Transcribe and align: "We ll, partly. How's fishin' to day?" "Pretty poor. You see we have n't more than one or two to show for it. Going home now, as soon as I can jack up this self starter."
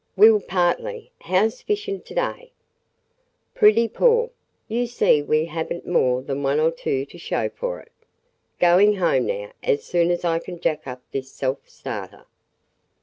"We 0.15 0.31
ll, 0.31 0.39
partly. 0.39 1.11
How's 1.21 1.61
fishin' 1.61 2.01
to 2.01 2.15
day?" 2.15 2.53
"Pretty 3.53 3.87
poor. 3.87 4.31
You 4.67 4.87
see 4.87 5.21
we 5.21 5.45
have 5.45 5.71
n't 5.71 5.85
more 5.85 6.23
than 6.23 6.41
one 6.41 6.59
or 6.59 6.71
two 6.71 7.05
to 7.05 7.17
show 7.19 7.49
for 7.49 7.79
it. 7.79 7.91
Going 8.59 8.95
home 8.95 9.27
now, 9.27 9.51
as 9.61 9.83
soon 9.83 10.09
as 10.09 10.25
I 10.25 10.39
can 10.39 10.59
jack 10.59 10.87
up 10.87 11.03
this 11.11 11.31
self 11.31 11.69
starter." 11.69 12.25